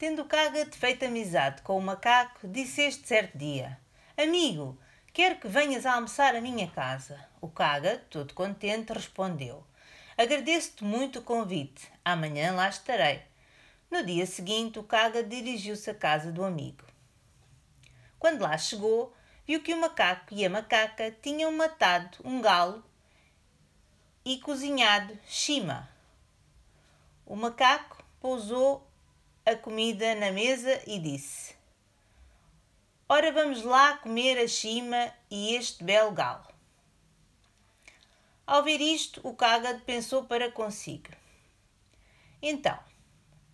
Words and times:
Tendo 0.00 0.24
Caga 0.24 0.66
feito 0.72 1.04
amizade 1.04 1.60
com 1.60 1.76
o 1.76 1.82
macaco, 1.82 2.48
disse 2.48 2.80
este 2.80 3.06
certo 3.06 3.36
dia: 3.36 3.78
Amigo, 4.16 4.78
quero 5.12 5.36
que 5.36 5.46
venhas 5.46 5.84
a 5.84 5.92
almoçar 5.92 6.34
à 6.34 6.40
minha 6.40 6.66
casa. 6.70 7.22
O 7.38 7.48
Caga, 7.50 7.98
todo 8.08 8.32
contente, 8.32 8.94
respondeu: 8.94 9.62
Agradeço-te 10.16 10.84
muito 10.84 11.18
o 11.18 11.22
convite. 11.22 11.86
Amanhã 12.02 12.52
lá 12.52 12.70
estarei. 12.70 13.20
No 13.90 14.02
dia 14.02 14.24
seguinte, 14.24 14.78
o 14.78 14.84
Caga 14.84 15.22
dirigiu-se 15.22 15.90
à 15.90 15.94
casa 15.94 16.32
do 16.32 16.44
amigo. 16.44 16.86
Quando 18.18 18.40
lá 18.40 18.56
chegou, 18.56 19.14
viu 19.46 19.62
que 19.62 19.74
o 19.74 19.80
macaco 19.82 20.32
e 20.32 20.46
a 20.46 20.48
macaca 20.48 21.14
tinham 21.20 21.52
matado 21.52 22.16
um 22.24 22.40
galo 22.40 22.82
e 24.24 24.38
cozinhado 24.38 25.18
chima. 25.26 25.90
O 27.26 27.36
macaco 27.36 28.02
pousou 28.18 28.89
a 29.44 29.56
comida 29.56 30.14
na 30.14 30.30
mesa 30.30 30.82
e 30.86 30.98
disse: 30.98 31.54
Ora, 33.08 33.32
vamos 33.32 33.62
lá 33.62 33.96
comer 33.98 34.38
a 34.38 34.46
chima 34.46 35.12
e 35.30 35.54
este 35.54 35.82
belo 35.82 36.12
galo. 36.12 36.46
Ao 38.46 38.62
ver 38.62 38.80
isto, 38.80 39.20
o 39.26 39.34
cágado 39.34 39.80
pensou 39.80 40.24
para 40.24 40.50
consigo: 40.50 41.10
Então, 42.42 42.78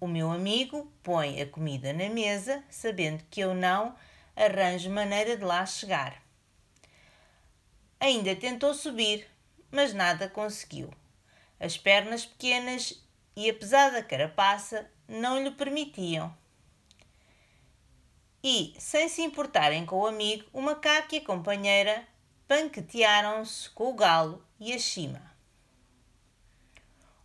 o 0.00 0.06
meu 0.06 0.30
amigo 0.30 0.90
põe 1.02 1.40
a 1.40 1.46
comida 1.46 1.92
na 1.92 2.08
mesa, 2.08 2.64
sabendo 2.68 3.24
que 3.30 3.40
eu 3.40 3.54
não 3.54 3.94
arranjo 4.34 4.90
maneira 4.90 5.36
de 5.36 5.44
lá 5.44 5.64
chegar. 5.66 6.22
Ainda 8.00 8.34
tentou 8.34 8.74
subir, 8.74 9.28
mas 9.70 9.94
nada 9.94 10.28
conseguiu. 10.28 10.92
As 11.60 11.76
pernas 11.76 12.26
pequenas 12.26 13.00
e 13.36 13.48
a 13.48 13.54
pesada 13.54 14.02
carapaça 14.02 14.90
não 15.12 15.42
lhe 15.42 15.50
permitiam. 15.50 16.34
E, 18.42 18.74
sem 18.78 19.08
se 19.10 19.20
importarem 19.20 19.84
com 19.84 20.00
o 20.00 20.06
amigo, 20.06 20.48
o 20.52 20.60
macaco 20.62 21.14
e 21.14 21.18
a 21.18 21.24
companheira 21.24 22.08
banquetearam-se 22.48 23.68
com 23.70 23.90
o 23.90 23.94
galo 23.94 24.42
e 24.58 24.72
a 24.72 24.78
chima. 24.78 25.22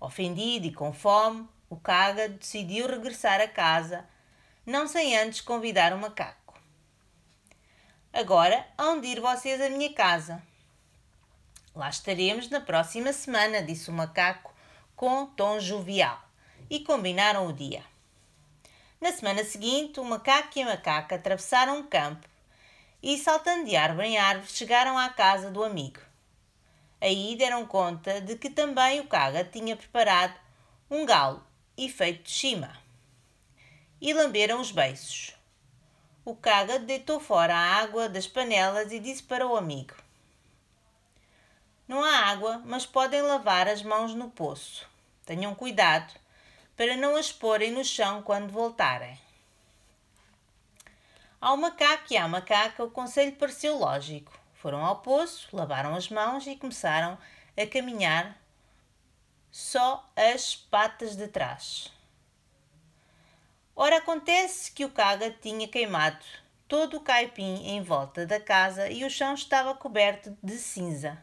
Ofendido 0.00 0.66
e 0.66 0.72
com 0.72 0.92
fome, 0.92 1.48
o 1.70 1.76
caga 1.76 2.28
decidiu 2.28 2.88
regressar 2.88 3.40
a 3.40 3.48
casa, 3.48 4.04
não 4.66 4.88
sem 4.88 5.16
antes 5.16 5.40
convidar 5.40 5.92
o 5.92 5.98
macaco. 5.98 6.60
Agora 8.12 8.66
hão 8.76 9.00
de 9.00 9.08
ir 9.08 9.20
vocês 9.20 9.60
à 9.60 9.70
minha 9.70 9.92
casa. 9.94 10.42
Lá 11.74 11.88
estaremos 11.88 12.50
na 12.50 12.60
próxima 12.60 13.12
semana, 13.12 13.62
disse 13.62 13.90
o 13.90 13.92
macaco 13.92 14.52
com 14.96 15.26
tom 15.26 15.60
jovial 15.60 16.25
e 16.68 16.80
combinaram 16.80 17.46
o 17.46 17.52
dia. 17.52 17.84
Na 19.00 19.12
semana 19.12 19.44
seguinte, 19.44 20.00
o 20.00 20.04
macaco 20.04 20.58
e 20.58 20.62
a 20.62 20.66
macaca 20.66 21.16
atravessaram 21.16 21.78
um 21.78 21.82
campo 21.82 22.26
e, 23.02 23.18
saltando 23.18 23.66
de 23.66 23.76
árvore 23.76 24.08
em 24.08 24.18
árvore, 24.18 24.50
chegaram 24.50 24.98
à 24.98 25.08
casa 25.08 25.50
do 25.50 25.62
amigo. 25.62 26.00
Aí 27.00 27.36
deram 27.36 27.66
conta 27.66 28.20
de 28.20 28.36
que 28.36 28.48
também 28.48 29.00
o 29.00 29.06
caga 29.06 29.44
tinha 29.44 29.76
preparado 29.76 30.34
um 30.90 31.04
galo 31.04 31.44
e 31.76 31.88
feito 31.90 32.24
de 32.24 32.30
cima. 32.30 32.76
E 34.00 34.12
lamberam 34.12 34.60
os 34.60 34.72
beiços. 34.72 35.34
O 36.24 36.34
caga 36.34 36.78
deitou 36.78 37.20
fora 37.20 37.54
a 37.54 37.76
água 37.76 38.08
das 38.08 38.26
panelas 38.26 38.90
e 38.92 38.98
disse 38.98 39.22
para 39.22 39.46
o 39.46 39.56
amigo: 39.56 39.94
Não 41.86 42.02
há 42.02 42.30
água, 42.30 42.60
mas 42.64 42.86
podem 42.86 43.22
lavar 43.22 43.68
as 43.68 43.82
mãos 43.82 44.14
no 44.14 44.30
poço. 44.30 44.88
Tenham 45.24 45.54
cuidado 45.54 46.12
para 46.76 46.96
não 46.96 47.16
as 47.16 47.32
porem 47.32 47.70
no 47.70 47.84
chão 47.84 48.22
quando 48.22 48.52
voltarem. 48.52 49.18
Ao 51.40 51.56
macaco 51.56 52.12
e 52.12 52.16
à 52.16 52.26
macaca 52.28 52.84
o 52.84 52.90
conselho 52.90 53.32
pareceu 53.32 53.78
lógico. 53.78 54.38
Foram 54.54 54.84
ao 54.84 55.00
poço, 55.00 55.48
lavaram 55.54 55.94
as 55.94 56.08
mãos 56.08 56.46
e 56.46 56.56
começaram 56.56 57.16
a 57.56 57.66
caminhar 57.66 58.36
só 59.50 60.04
as 60.16 60.56
patas 60.56 61.16
de 61.16 61.28
trás. 61.28 61.92
Ora, 63.74 63.98
acontece 63.98 64.72
que 64.72 64.84
o 64.84 64.90
caga 64.90 65.30
tinha 65.30 65.68
queimado 65.68 66.24
todo 66.66 66.96
o 66.96 67.00
caipim 67.00 67.66
em 67.66 67.82
volta 67.82 68.26
da 68.26 68.40
casa 68.40 68.90
e 68.90 69.04
o 69.04 69.10
chão 69.10 69.34
estava 69.34 69.74
coberto 69.74 70.36
de 70.42 70.58
cinza. 70.58 71.22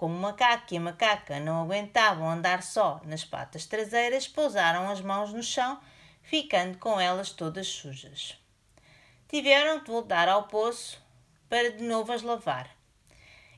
Como 0.00 0.16
o 0.16 0.18
macaco 0.18 0.72
e 0.72 0.78
a 0.78 0.80
macaca 0.80 1.38
não 1.40 1.60
aguentavam 1.60 2.30
andar 2.30 2.62
só 2.62 3.02
nas 3.04 3.22
patas 3.22 3.66
traseiras, 3.66 4.26
pousaram 4.26 4.88
as 4.88 5.02
mãos 5.02 5.30
no 5.30 5.42
chão, 5.42 5.78
ficando 6.22 6.78
com 6.78 6.98
elas 6.98 7.32
todas 7.32 7.66
sujas. 7.66 8.34
Tiveram 9.28 9.80
de 9.80 9.90
voltar 9.90 10.26
ao 10.26 10.44
poço 10.44 10.98
para 11.50 11.72
de 11.72 11.84
novo 11.84 12.12
as 12.12 12.22
lavar. 12.22 12.74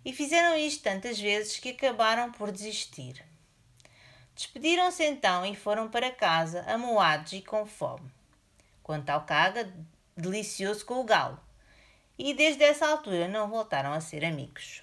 E 0.04 0.12
fizeram 0.12 0.56
isto 0.56 0.82
tantas 0.82 1.20
vezes 1.20 1.60
que 1.60 1.69
acabaram 1.69 2.32
por 2.32 2.50
desistir. 2.50 3.24
Despediram-se 4.34 5.04
então 5.04 5.47
e 5.47 5.54
foram 5.54 5.88
para 5.88 6.10
casa, 6.10 6.62
amoados 6.62 7.34
e 7.34 7.41
com 7.41 7.64
fome. 7.64 8.10
Quanto 8.82 9.10
ao 9.10 9.24
caga, 9.24 9.72
deliciou-se 10.16 10.84
com 10.84 10.94
o 10.94 11.04
galo. 11.04 11.38
E 12.19 12.34
desde 12.34 12.64
essa 12.64 12.88
altura 12.88 13.28
não 13.28 13.48
voltaram 13.48 13.92
a 13.92 14.00
ser 14.00 14.24
amigos. 14.24 14.82